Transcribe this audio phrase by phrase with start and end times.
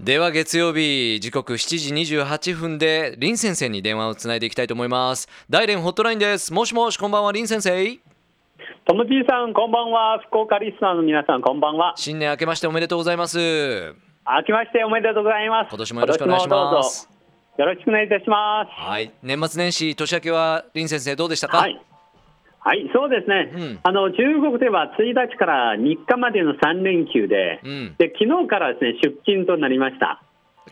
[0.00, 5.28] では月曜日時刻7時28分で林先生に電話をつないでいきたいと思います。
[5.50, 6.52] 大連ホットラインです。
[6.52, 7.98] もしもしこんばんは林先生。
[8.86, 10.20] ともじいさんこんばんは。
[10.28, 11.94] 福岡リスナーの皆さんこんばんは。
[11.96, 13.38] 新年明けましておめでとうございます。
[13.38, 15.68] 明けましておめでとうございます。
[15.70, 17.10] 今年もよろしくお願いします。
[17.58, 18.70] よろしくお願いいたします。
[18.70, 19.12] はい。
[19.20, 21.58] 年末年始年明けは林先生どうでしたか？
[21.58, 21.82] はい
[22.68, 23.80] はい、そうですね、うん。
[23.82, 27.96] あの中国では1日から3日までの3連休で、うん。
[27.96, 30.20] で昨日からです、ね、出勤となりました。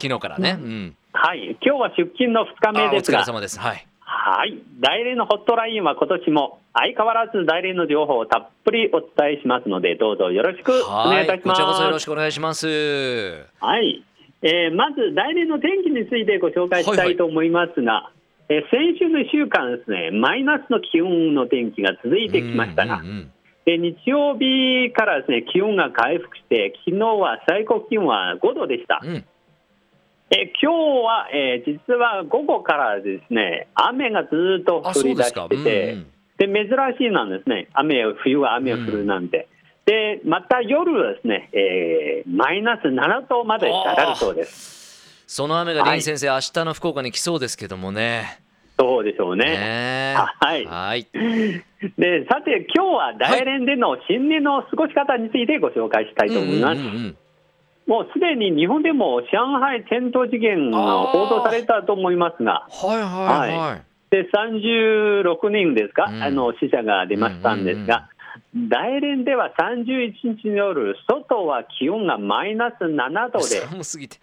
[0.00, 0.56] 昨日からね。
[0.58, 0.96] うん。
[1.12, 3.60] はい、今日は出勤の2日あ目ですが、お疲れ様です。
[3.60, 3.86] はい。
[4.00, 11.60] はい、大連のホットラインは今年も相変わらず大連の情報をたっぷりお伝えしますので、どうぞよろしくお願はいいいたします。
[11.60, 12.66] こちらこそよろしくお願いします。
[13.60, 14.02] はい、
[14.40, 18.10] えーまず大連の天気についてご紹介したいと思いますが、
[18.48, 23.32] えー先週の1週間ですね、マイナスの気温の天気が続いてきましたが、うんうんうん
[23.64, 29.00] で日曜日からですね気温が回復して、昨日は最高気温は5度でした。
[29.04, 29.24] うん
[30.34, 34.30] え今日は、えー実は午後からですね雨がず
[34.62, 36.06] っとあ降り出してて、うんうん
[36.38, 39.46] で珍しいなんですね、雨を冬は雨を降るなんて。
[39.86, 44.81] でまた夜はですね、えーマイナス7度まで下がるそうです。
[45.32, 48.42] その雨が林先生、明日の福岡に来そうですけどもね。
[48.78, 50.14] そうでしょうね。
[50.14, 50.66] はい。
[50.66, 51.08] はい。
[51.96, 56.82] でさて、今日は大連での新年の過ごし方についてご紹介したいと思います。
[57.86, 66.22] もうすでに日本でも上海転倒事件が報道されたと思いますが、はいはいはい、で36人ですか、うん。
[66.22, 68.10] あの死者が出ましたんですが、
[68.54, 74.18] 大連では31日の夜、外は気温がマイナス7度で、寒すぎて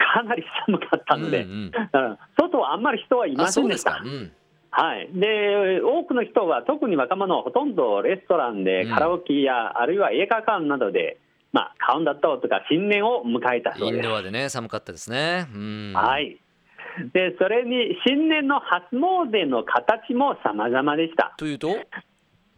[0.00, 2.18] かなり寒かったので、うんうん。
[2.38, 3.92] 外はあんまり人はいまあせでした。
[3.92, 4.32] そうんですか、。
[4.32, 4.32] うん。
[4.72, 8.94] はい、で多くの人は、特に若者はほとんどレストランでうん。
[8.94, 11.18] カラオケや、あるいは映画館などで、
[11.52, 14.08] まあ、カウントダウンとか新年を迎えたそインうです。
[14.08, 15.48] ドアでね寒かったですね。
[15.52, 16.38] うん、はい。
[17.12, 21.34] でそれに新年の初詣の形も様々でした。
[21.36, 21.68] というと、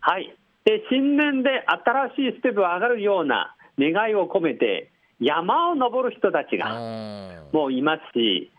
[0.00, 7.48] はい、で新年で新しいステップを上がるような願いを込めて、山を登る人たちがうん。
[7.52, 8.50] もういますし、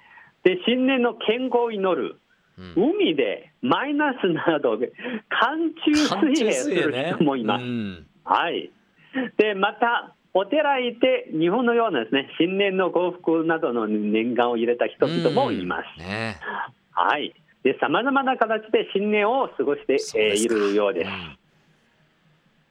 [0.43, 2.19] で新年の健康を祈る、
[2.57, 2.73] うん。
[2.97, 4.91] 海でマイナス7度で
[5.29, 7.63] 寒中水泳する人もいます。
[7.63, 8.05] うん。
[8.23, 8.71] はい、
[9.37, 15.85] でまた、お寺へ行って、日本のようなです、ね、新年の幸福などの念願を入れた人々もいます。
[15.97, 16.05] うん。
[16.05, 16.37] ね。
[16.91, 17.33] はい、
[17.63, 21.07] で様々な形で新年を過ごして、えーいるようです。
[21.07, 21.37] うん。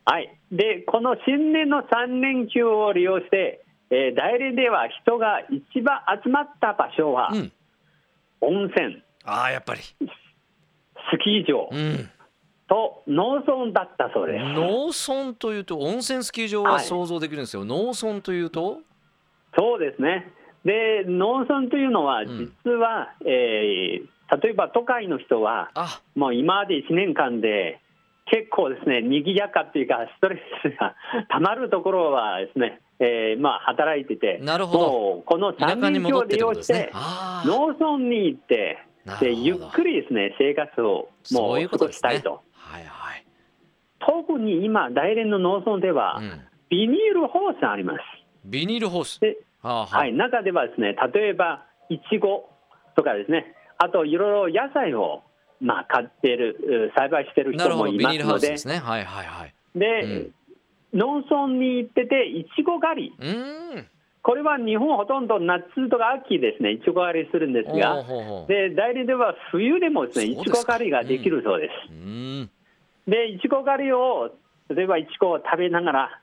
[0.04, 7.52] はい、でこの新年の3連休を利用して、えー大連では人が一番集まった場所は、うん、
[8.40, 9.94] 温泉、ああやっぱり、ス
[11.24, 11.68] キー場。
[11.72, 12.10] うん、
[12.68, 14.44] と農村だったそうです。
[14.44, 18.80] 農村というと温泉スキー場は想像できるんですよ、農村というと？
[19.58, 20.32] そうですね。
[20.64, 22.52] で、農村というのは、うん。
[22.64, 24.08] 実は、えー
[24.42, 26.02] 例えば都会の人は、あ。
[26.14, 27.80] もう今まで1年間で、
[28.26, 30.94] 結構ですね、賑やかっていうか、ストレスが
[31.32, 35.22] たまるところはですね、えーまあ、働いてて、なるほど。
[35.24, 36.92] この田舎3連休をに戻ってってこ利用して
[37.44, 38.78] 農村に行って
[39.20, 42.10] で、ゆっくりですね、生活をそも過ういううことですね。
[42.10, 42.42] ごしたいと。
[42.52, 43.26] はいはい、
[44.00, 47.98] 特に今、大連の農村ではう、ん、ビニールホースあります。
[48.44, 49.20] ビニールホース。
[49.20, 52.50] ではあはあはい、中ではですね、例えば、いちご
[52.94, 55.22] とかですね、あといろいろ野菜を、
[55.60, 58.78] まあ、買ってる、う栽培してるなるほ人もいどビニールハますので、ウスですね。
[58.78, 59.54] はいはいはい。
[59.74, 60.30] で、
[60.94, 63.84] 農村に行ってて、いちご狩り、
[64.22, 68.04] これは日本ほとんど夏とか秋ですね、いちご狩りするんですが、
[68.48, 71.92] で代理では冬でもですね、いちご狩りができるそうです。
[71.92, 72.50] うーん。
[73.06, 74.30] で、いちご狩りを、
[74.68, 76.20] 例えばいちごを食べながら、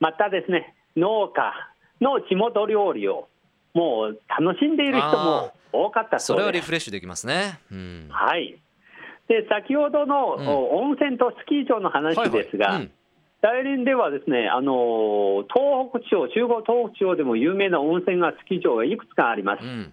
[0.00, 1.52] またですね、農家
[2.00, 3.28] の地元料理を
[3.72, 6.66] もう楽しんでいる人も多かったそれはリそうです。
[6.66, 7.60] フレッシュできますね。
[7.70, 8.08] うん。
[8.10, 8.58] はい。
[9.28, 10.34] で、先ほどの、
[10.76, 12.82] 温泉とスキー場の話ですが、はいはい。
[12.82, 12.92] うん
[13.44, 19.62] 大連ではですね、あの東北地方、中国東北地方でも有名な温泉がスキー場がいくつかあります。
[19.62, 19.92] うん。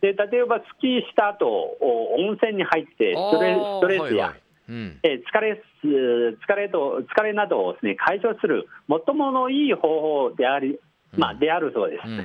[0.00, 4.42] で、例えばスキーした後、お温泉に入ってストレストレスや、はいはい。
[4.68, 5.00] うん。
[5.02, 9.80] えー疲れす疲れと疲れなどをです、ね、解消する最ものいい方
[10.28, 10.78] 法であり、
[11.16, 12.06] まあ、うんであるそうです。
[12.06, 12.16] うん。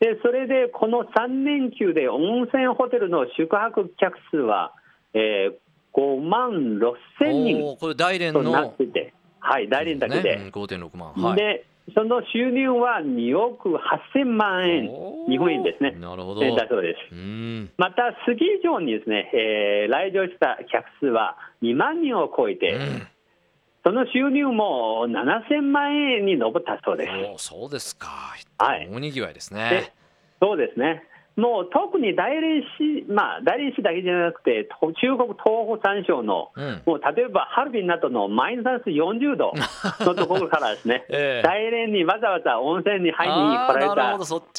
[0.00, 4.72] でそれでこの3連休で温泉ホテルの宿泊客数は、
[5.14, 5.64] えー
[5.94, 6.50] 5万
[6.80, 9.03] 6千人となってて、
[9.44, 10.36] はい、大連だけで。
[10.36, 11.64] ねうん5.6万はいで
[11.94, 13.68] その収入は2億
[14.14, 14.88] 8000万円、
[15.28, 17.14] 日本円ですね、なるほどえーだそうです。
[17.76, 23.06] また、スキー場にですね、えー来場した客数は2万人を超えて、うん
[23.86, 27.10] その収入も7000万円に上ったそうです。
[27.34, 28.34] おそうですか。
[28.56, 29.92] はい大にぎわいですでね。
[30.40, 31.02] そうですね。
[31.36, 36.82] もう特に大連市、まあ、大連市だけじゃなくて、と中国東北山省の、うん。
[36.86, 39.52] もう例えばハルビンなどのマイナス40度
[40.04, 41.46] の ところからですね、ええ。
[41.46, 44.18] 大連にわざわざ温泉に入りに来られた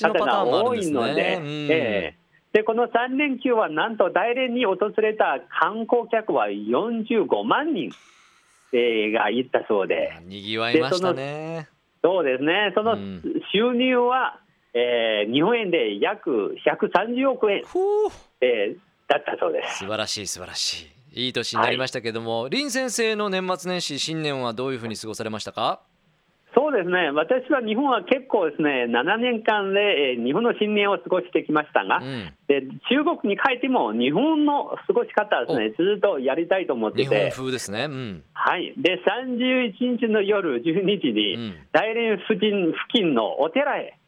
[0.09, 1.67] 方が多いので、うん。
[1.71, 2.25] ええ。
[2.51, 7.91] でこの3連休はなんと大連に訪れた観光客は45万人、
[8.71, 10.11] えーが行ったそうで。
[10.25, 11.67] にぎわいましたね。
[12.01, 13.21] そうですね、そのうん。
[13.51, 14.39] 収入は、
[14.75, 17.63] えー日本円で約130億円、
[18.41, 18.77] えー
[19.07, 19.79] だったそうです。
[19.79, 21.25] 素晴らしい素晴らしい。
[21.27, 25.79] いい年になりましたけども、林先生の年末年始新年はどういうふうに過ごされましたか？
[26.55, 32.33] そうですね、私は日本は結構ですね、7年間で、えー日本の新年を過ごしてきましたが、うん。
[32.47, 37.85] で中国に帰っても日本の過ごし方はですね、ずっとやりたいと思って日本て、風ですね。
[37.85, 38.23] うん。
[38.33, 43.99] はい、で31日の夜12時に、うん大連付近付近のお寺へ、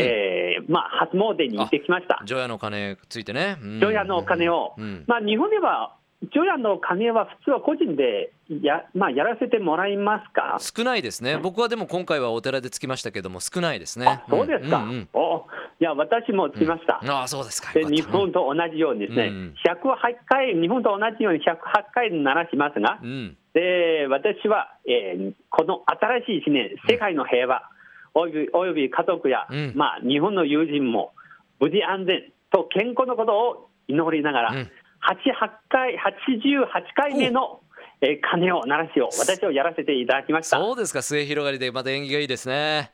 [0.00, 2.22] うんえーまあ、初詣に行ってきました。
[2.24, 3.58] 除夜の鐘ついてね。
[3.62, 5.94] うん除夜のお金を、うんまあ、日本では
[6.32, 10.58] 除夜の金は普通は個人でや,、まあ、やらせてもらいますか？
[10.58, 11.36] 少ないですね。
[11.36, 14.06] 僕はでも今回はお寺でつきましたけども少ないですね。
[14.06, 15.44] あそうですか、んんんお
[15.80, 17.72] いや私も来ました、ああそうですか。
[17.74, 21.44] で日本と同じようにですね、うん108回、日本と同じように108
[21.92, 23.36] 回鳴らしますが、うん。
[23.52, 27.68] で私は、えーこの新しい1年、世界の平和、
[28.14, 31.12] およびおよび家族や、うんまあ、日本の友人も
[31.60, 34.70] 無事安全と健康のことを祈りながら、うん
[35.06, 36.66] 88回88
[36.96, 37.60] 回目の、
[38.00, 40.56] えー鐘を鳴らしを私をやらせていただきました。
[40.56, 41.02] そうですか。
[41.02, 42.90] 末広がりでまた縁起がいいですね。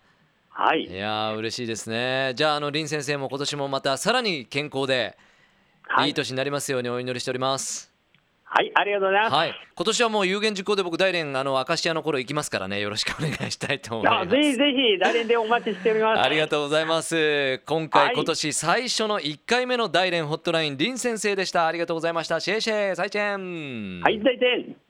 [0.49, 2.33] はいいやー嬉しいですね。
[2.35, 5.17] じゃああの林先生も今年もまたさらに健康で、、
[5.85, 7.90] はいいい年になりますようにお祈りしております。
[8.53, 9.33] はい、ありがとうございます。
[9.33, 9.55] はい。
[9.77, 12.81] 今年はもう有言実行で僕大連あのアカシアの頃行きますからね。
[12.81, 14.27] よろしくお願いしたいと思います。
[14.27, 16.19] あぜひぜひ、来年でお待ちしております。
[16.27, 17.63] ありがとうございます。
[17.65, 21.69] 今回、はい今年最初の1回目の大連ホットライン林先生でした。
[21.69, 22.41] ありがとうございました。
[22.41, 24.01] シェイシェイ、再见。
[24.03, 24.77] はい、再見。
[24.77, 24.90] Love